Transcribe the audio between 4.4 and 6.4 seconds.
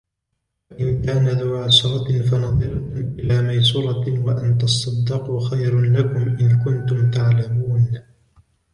تصدقوا خير لكم